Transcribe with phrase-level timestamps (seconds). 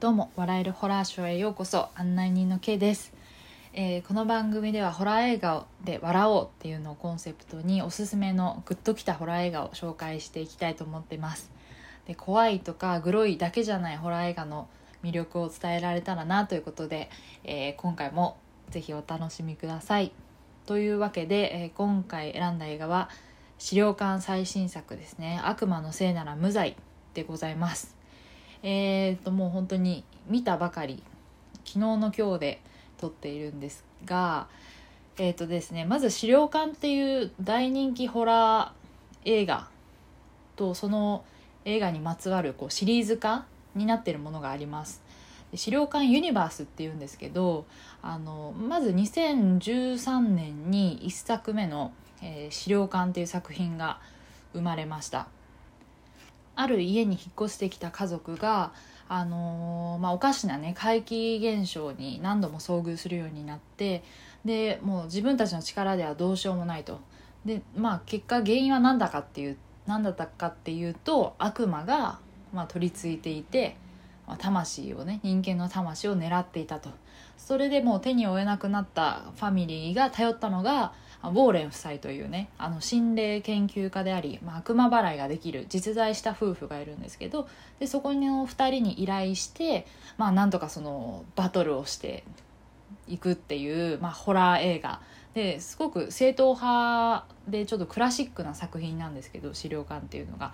[0.00, 3.12] どうも笑えるホラーショーへようこそ案内人の K です、
[3.74, 11.50] えーこの番組ではホラー映画で笑おうっていうのをコンセプトにおすすめのグッときたホラー映画を紹介していきたいと思ってます。
[12.06, 14.70] で怖いとかグロいだけじゃないホラー映画の
[15.04, 17.10] 魅力を伝えられたらなということで、
[17.44, 18.38] えー今回も
[18.70, 20.12] ぜひお楽しみください。
[20.64, 23.10] というわけで、えー今回選んだ映画は
[23.58, 26.74] 資料館最新作ですね「悪魔のせいなら無罪」
[27.12, 27.99] でございます。
[28.62, 31.02] えー、ともう本当に見たばかり
[31.64, 32.60] 昨日の今日で
[32.98, 34.48] 撮っているんですが
[35.18, 39.68] えーとですねまず「資料館」っていう大人気ホラー映画
[40.56, 41.24] とその
[41.64, 45.02] 映画にまつわるこうシリーズ化になっているものがあります。
[45.54, 47.66] 資料館ユニバースっていうんですけど
[48.02, 51.92] あのまず2013年に1作目の
[52.22, 53.98] 「えー資料館」っていう作品が
[54.52, 55.26] 生まれました。
[56.60, 58.72] ある家に引っ越してきた家族が、
[59.08, 64.04] あのーまあ、おかしなね怪奇現象に何度も遭遇するようになって
[64.44, 67.00] でもう自分たちの力ではどうしようもないと。
[67.44, 72.18] で、まあ、結果原因は何だかっていう何だったかっていうと悪魔が、
[72.52, 73.76] まあ、取り付いていて、
[74.26, 76.90] まあ、魂をね人間の魂を狙っていたと。
[77.38, 80.92] それでもう手に負えなくなったファミリーが頼ったのが
[81.28, 92.24] ウォーレン夫妻というねあの心霊研究家であり、まあ、悪魔払いができる実在した夫婦がいるんですけどでそこの2人に依頼して、まあ、なんとかそのバトルをして
[93.06, 95.00] いくっていう、まあ、ホラー映画
[95.34, 100.52] ですごく正統派でちょっとクラシックな作品なんですけど資料館っていうのが。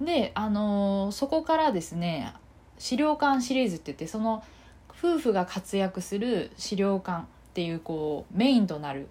[0.00, 2.34] で、あのそこからですね
[2.78, 4.42] 資料館シリーズって言ってその
[4.90, 9.08] 夫婦が活躍する資料館っていうこうメインとなる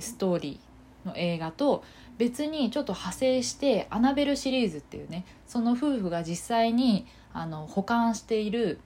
[0.00, 1.84] ストーリーの映画と
[2.18, 8.78] 別にちょっと派生してアナベルシリーズっていうねその夫婦が実際にあの保管している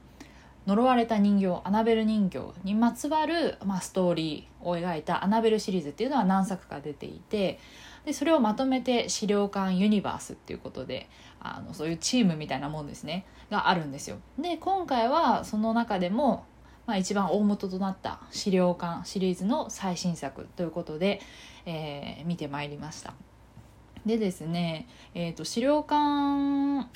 [0.66, 7.58] 呪われた人形アナベル人形にまつわる、まあ、ストーリーを描いたアナベルシリーズっていうのは何作か出ていて
[8.04, 11.08] でそれをまとめて資料館ユニバースっていうことで
[11.40, 14.18] あのそういうチームみたいなもんですねがあるんですよ。
[14.38, 16.44] で今回はその中でも
[16.88, 21.20] まあ、一番大元となった資料館シリーズの最新作ということで、
[21.66, 23.12] えー見てまいりました。
[24.06, 26.88] でですね、えー、と資料館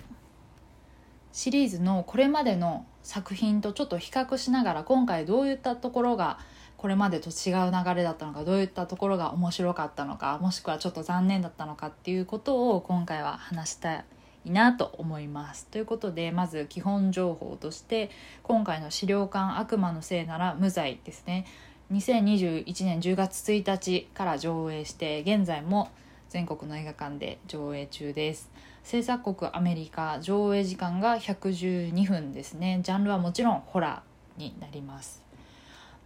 [1.31, 6.39] シリーズのこれまでの作品とちょっと比較しながら今回どういったところが
[6.79, 14.05] これまでと違う流れだったのかどういったところが面白かったのかもしくはちょっと残念だったのかっていうことを今回は話したい
[14.45, 15.67] いなと思います。
[15.67, 18.11] ということでまず基本情報として
[18.43, 21.47] 今回の資料館悪魔のせいなら無罪ですね。
[21.93, 25.91] 2021年10月1日から上映して現在も
[26.31, 28.51] 全国の映画館で上映中です。
[28.83, 32.81] 制作国アメリカ上映時間が112分ですね。
[32.83, 35.23] ジャンルはもちろんホラーになります。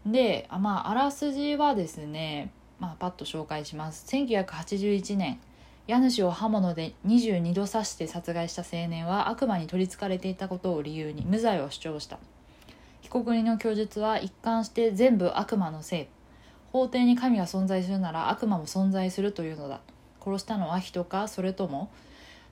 [0.05, 4.07] であまああらすじはですね、まあ、パッと紹介します。
[4.09, 5.39] 1981年
[5.87, 12.19] 家主を刃物で22度刺して殺害した青年は悪魔に取りつかれていたことを理由に無罪を主張した。
[13.03, 16.07] 被告人の供述は一貫して全部悪魔のせい。
[16.73, 19.81] 法廷に神が存在するなら悪魔も存在するというのだ。
[20.21, 21.89] 殺したのは人かそれとも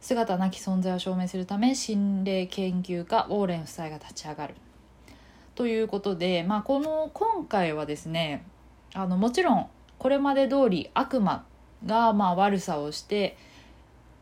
[0.00, 4.54] 姿なき存在を証明するため心霊研究家ウォーレン夫妻が立ち上がる。
[5.56, 8.44] ということで、まあ、この今回はですね
[8.92, 9.66] あのもちろん
[9.98, 11.44] これまで通り悪魔
[11.86, 13.36] がまあ悪さをして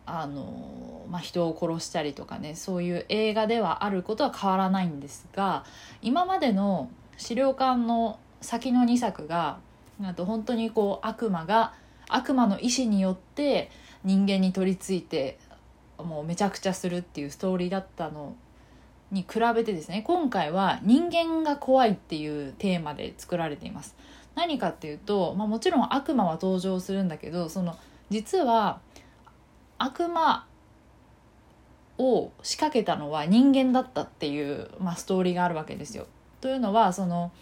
[0.06, 5.64] あの、まあ、人を殺したりとかねそういう映画ではあることは変わらないんですが
[6.00, 9.58] 今までの資料館の先の2作が
[10.02, 11.74] あと本当にこう悪魔が
[12.08, 13.70] 悪魔の意志によって
[14.04, 15.38] 人間に取り付いて
[15.98, 18.34] もうめちゃくちゃするっていうストーリーだったの
[19.12, 23.94] に比べてですね今回は人間が怖いっていうテーマで作られています
[24.34, 27.76] 何かっていうと、まあ、もちろん悪魔は登場するんだけどその
[28.10, 28.80] 実は
[29.78, 30.46] 悪魔
[31.98, 36.06] を仕掛けたのは人間だったっていう、まあ、ストーリーがあるわけですよ。
[36.40, 37.32] というのはその、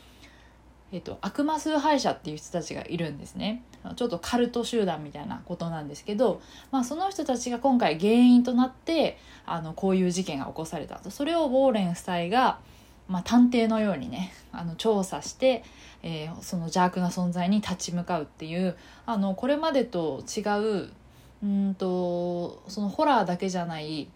[0.93, 3.63] えっと、悪魔崇拝者っていう人たちがいるんですね。
[3.97, 12.59] ちょっとカルト集団みたいなことなんですけど、まあ、その人たちが今回原因となってあのこういう事件が起こされたとそれをウォーレン夫妻が、
[13.09, 15.65] まあ、探偵のようにねあの調査して、
[16.03, 18.77] えーその邪悪な存在に立ち向かうっていう
[19.07, 20.41] あのこれまでと違
[20.87, 20.91] う
[21.43, 24.09] うんとそのホラーだけじゃない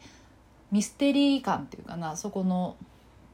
[0.73, 2.77] ミステリー感っていうかなそこの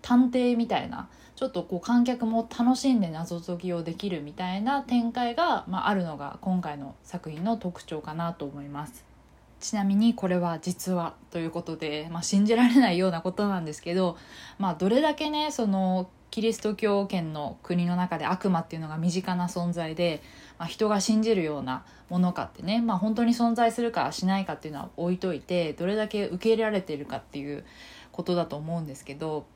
[0.03, 1.09] 探偵みたいな
[1.41, 9.07] ちょっとこう観客も楽しんで謎解きをできるみたいな展開が、まあ、あるのが今回の作品の特徴かなと思います。
[9.59, 14.19] ちなみにこれは実はということで、まあ、信じられないようなことなんですけど、
[14.59, 20.23] まあ、どれだけねそのキリスト教圏の国の中で悪魔っていうのが身近な存在で、
[20.59, 27.65] まあ、人が信じるようなものかってね、まあ、本当に存在するかしないかっていうのは置いといてどれだけ受け入れられているかっていう
[28.13, 29.47] ことだと思うんですけど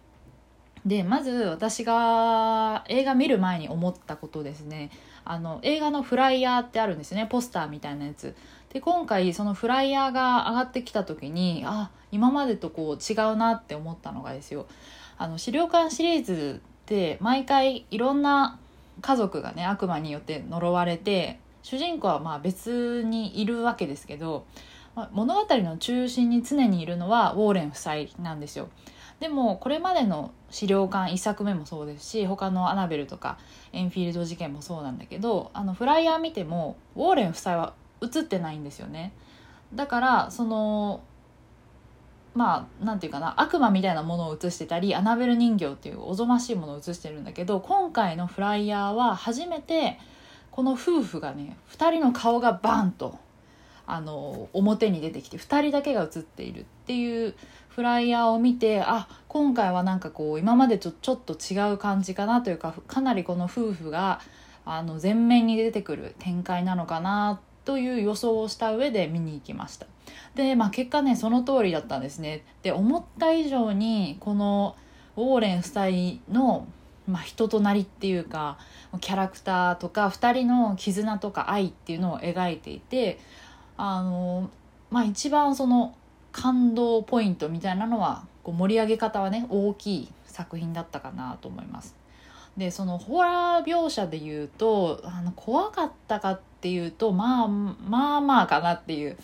[0.86, 4.90] でまず私が映画見る前に思ったことですね。
[5.25, 7.26] あの映画のフライヤーってあるんですね。
[7.31, 8.34] ポスターみたいなやつ。
[8.70, 14.66] で今回そのフライヤーが上がってきた時にあ今までとこう違うなって思ったのがですよ。
[15.16, 18.58] あの資料館シリーズって毎回いろんな
[19.00, 24.44] 家族がね悪魔によって呪われて主人公はまあ別にいるわけですけど
[25.12, 28.69] 物語の中心に常にいるのはウォーレン夫妻なんですよ。
[29.20, 33.38] でもこれまでの資料館1作目もそうですし他のアナベルとか
[33.72, 39.12] エンフィールド事件もそうなんだけどあのフライヤー見てもウォーレン夫妻は映ってないんですよね。
[39.75, 41.02] だからその
[42.34, 49.99] まあなんていうかな悪魔みたいなものを映してたりアナベル人形っていうおぞましいものを映してるんだけど今回のフライヤーは初めて
[50.50, 53.19] この夫婦がね2人の顔がバンと
[53.86, 57.34] あの表に出てきて2人だけが映っているっていう
[57.69, 64.20] フライヤーを見てあ今回はなんかこう今までとちょっと違う感じかなというかかなりこの夫婦が
[64.64, 69.86] あの前面に出てくる展開なのかなという予想をした上で見に行きました。
[70.34, 72.44] で、まあ、結果ねその通りだったんですね。
[72.62, 74.76] で思った以上にこの
[75.16, 75.86] ウォーレン夫妻
[76.31, 76.66] の、
[77.06, 78.58] まあ、人となりっていうか
[79.00, 83.19] キャラクターとか2人の絆とか愛っていうのを描いていて
[83.76, 84.50] あの、
[84.91, 85.94] まあ、一番その
[86.32, 91.94] 感動ポイントみたいなのはこう盛り上げ方はね大きい作品だったかなと思います。
[92.56, 99.17] でそのホラー描写で言うとあの怖かったかっていうとまあまあまあかなっていう、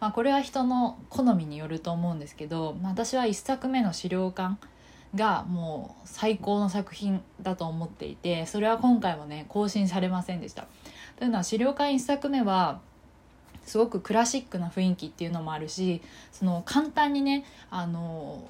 [0.00, 4.56] まあ、これは人の好みによると思うんですけど、まあ、私は1作目の資料館
[5.16, 10.66] がもう最高の作品だと思っていてそれは今回もね更新されませんでした。
[11.16, 12.80] というのは資料館1作目は
[13.66, 16.00] すごくクラシックな雰囲気っていうのもあるし
[16.32, 18.48] その簡単にねあの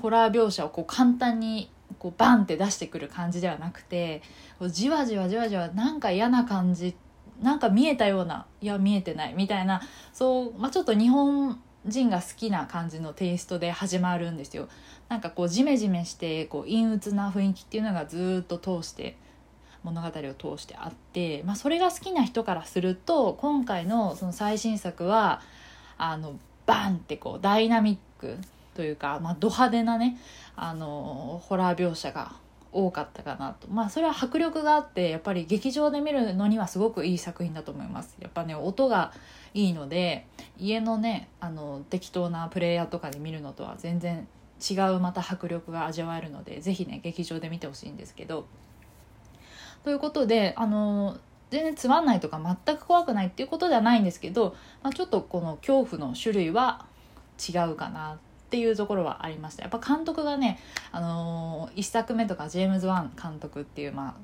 [0.00, 4.22] ホラー描写をこう簡単にこうバンって出してくる感じではなくて
[4.68, 6.94] じわじわじわじわなんか嫌な感じ
[7.42, 9.82] なんか見えたようないや見えてないみたいな
[10.12, 14.68] そう、まあ、ちょっと日本人が好きな感じのテイストで始まるんですよ。
[15.08, 19.16] なんかこうジメジメしてこう陰鬱な雰囲気っていうのがずっと通して
[19.84, 25.40] 物語を通してあって、まあ、それが好きな人からすると今回のその最新作は
[25.98, 28.38] あのバンってこうダイナミック
[28.74, 30.18] というか、まあ、ド派手なね
[30.56, 32.32] あのホラー描写が
[32.72, 33.68] 多かったかなと。
[33.68, 38.16] まあそれは迫力があってやっぱり劇場で見るのにはすごくいい作品だと思います。
[38.18, 39.12] やっぱね音が
[39.52, 40.26] いいので
[40.58, 44.26] 家のねあの適当なプレイヤーとかで見るのとは全然
[44.58, 48.46] 違うまた迫力が味わえるので是非ね劇場で見てほしいんですけど。
[49.84, 51.16] ということであの
[51.50, 56.86] 全然つまんないとか全く怖くないっていうことではないんですけど、まあ、ちょっとこの恐怖の種類は
[57.38, 58.18] 違うかなっ
[58.48, 60.58] ていうところはありましたやっぱ監督がね、
[60.92, 64.14] あの、1作目とかジェームズ・ワン監督っていう、まあ、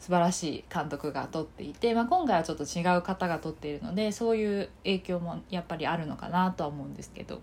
[0.00, 7.40] 素晴らしい監督が撮っていて、まあ、今回はちょっと違う方が撮っているのでそういう影響もやっぱりあるのかなとは思うんですけど。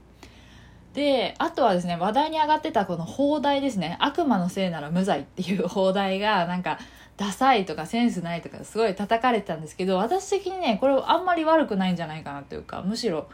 [0.93, 6.77] であとはですね話題に上がってたこの放題ですね「悪魔のせいなら無罪」っていう放題がなんか
[7.17, 13.27] ダサいとかセンスないとかすごい叩かれてたんですけど私的にねこれあんまり悪くないんじゃないかなというかむしろ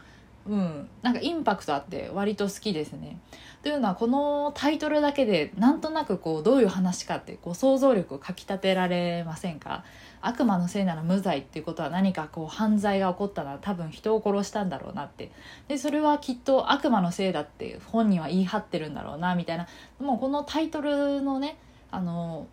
[0.46, 3.18] うんなんかインパクトあって割と好きですね。
[3.62, 9.84] というのはこのタイトルだけでなんとなくこうどういう話かってこう想像力をかきたてられませんか？
[10.22, 15.30] 悪魔のせいなら無罪っていうことは何かこう犯罪が起こったら多分人を殺したんだろうなって。
[15.68, 19.66] でそれはきっと悪魔のせいだって本人は言い張ってるんだろうなみたいな。
[19.98, 21.56] もうこのタイトルのね
[21.90, 22.46] あの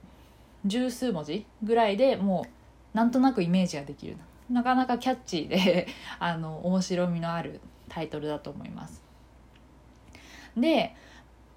[0.65, 2.45] 十数文字ぐらいでも
[2.93, 4.17] うなんとなくイメージができる。
[4.49, 5.87] なかなかキャッチーで
[6.19, 7.59] あの面白みのある
[7.89, 9.03] タイトルだと思います。
[10.55, 10.95] で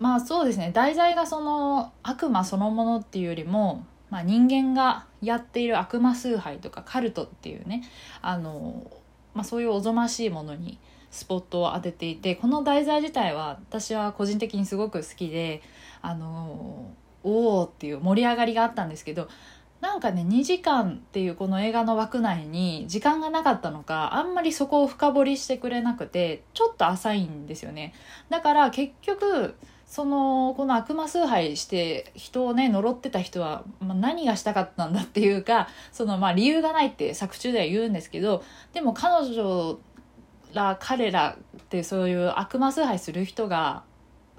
[0.00, 0.72] まあそうですね。
[0.72, 7.88] 題材がその悪魔そのものっていうよりも、まあ、人間がやっている悪魔崇拝とかカルトっていうね
[8.20, 8.90] あの、
[9.34, 10.78] まあ、そういうおぞましいものに
[11.10, 15.62] スポットを当てていてこの題材自体は私は個人的にすごく好きで
[16.02, 19.28] あのおおっていう盛り上がりがあったんですけど
[19.80, 27.94] なんかね2時間っていうこの映画の枠内に時間がなかったのかあんまりそこを深掘りしてくれなくてちょっと浅いんですよね。
[28.28, 29.54] だから結局
[29.90, 39.80] そのこの悪魔崇拝して人をね呪ってた人は、まあ、何がしたかったんだっていうかそのまあ理由がないって作中では言うんですけどでも彼女
[40.54, 43.82] ら彼らってそういう悪魔崇拝する人が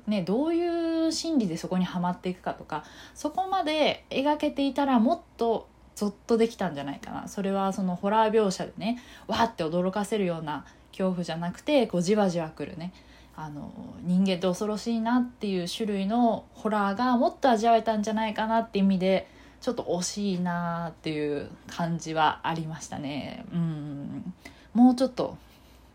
[0.07, 7.27] ね、どういう心理でそこにはまっていくかとかそこまで描けていたらもっとゾッとできたんじゃないかな。
[7.27, 12.93] それはそのホラー描写でねわーって驚かせるような恐怖じゃなくてこうじわじわくるね。
[13.35, 13.71] あの
[14.01, 19.27] 人間って恐ろしいなっていう種類のホラーがもっと味わえたんじゃないかなって意味で
[19.61, 24.33] ちょっと惜しいなっていう感じはありましたねうん
[24.73, 25.37] もうちょっと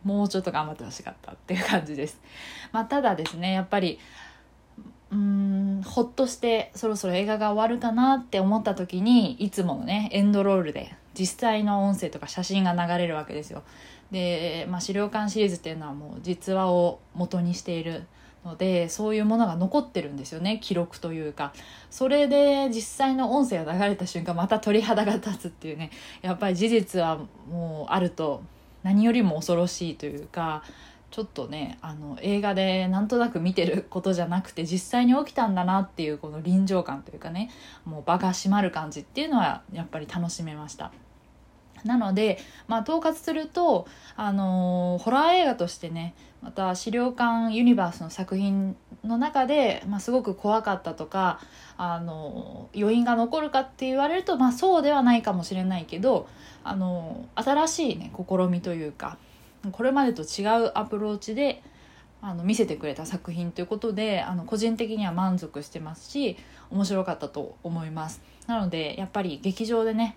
[0.04, 2.20] もうちょっと頑張ってほしかったっていう感じです。
[2.70, 3.98] まあ、ただですねやっぱり
[5.10, 13.64] うんほっとしてそろそろ映画が終わるかなって思った時にいつものねエンドロールで実際の音声とか写真が流れるわけですよ。
[14.10, 18.04] で、まあ、資料館シリーズっていうのはもう実話を元にしている
[18.44, 21.52] のでそういうものが残ってるんですよね記録というか
[21.90, 25.90] それで実際の音声が流れた瞬間また鳥肌が立つっていうね
[26.22, 27.18] やっぱり事実は
[27.50, 28.42] もうあると
[28.84, 30.62] 何よりも恐ろしいというか
[31.10, 37.50] ちょっとねあの映画でなんとなく見てることじゃなくて実際に起きたんだなっていうこの臨場感というかね
[37.84, 40.92] もう場が閉まる感じっていうのはやっぱり楽しめました。
[41.84, 51.40] なので、まあ、統括すると、あのー、ホラー映画としてねまた資料館ユニバースの作品の中で、まあ、すごく怖かったとか、
[51.76, 56.28] あのー、余韻が残るかって言われると、まあ、そうではないかもしれないけど、
[56.64, 59.18] あのー、新しいね試みというか
[59.72, 61.62] これまでと違うアプローチで
[62.22, 66.36] あの見せてくれた作品ということであの個人的には満足してますし
[66.70, 68.20] 面白かったと思います。
[68.46, 70.16] なのでやっぱり劇場でね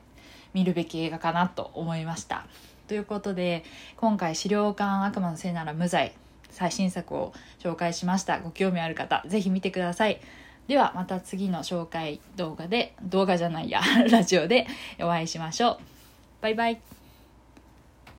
[0.54, 2.46] 見るべき映画かなと思いました。
[2.88, 3.64] ということで
[3.98, 6.14] 今回資料館悪魔のせいなら無罪
[6.50, 8.40] 最新作を紹介しました。
[8.40, 10.20] ご興味ある方是非見てください。
[10.68, 14.68] ではまた次の紹介動画で動画じゃないや ラジオで
[15.00, 15.80] お会いしましょう。
[16.42, 16.99] バイバイ。